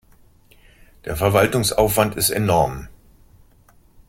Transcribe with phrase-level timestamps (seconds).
[1.05, 2.87] Der Verwaltungsaufwand ist enorm.